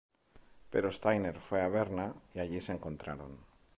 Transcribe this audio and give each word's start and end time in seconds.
Pero 0.71 0.91
Steiner 0.91 1.39
fue 1.39 1.61
a 1.61 1.67
Berna 1.67 2.15
y 2.33 2.39
allí 2.39 2.59
se 2.59 2.71
encontraron. 2.73 3.37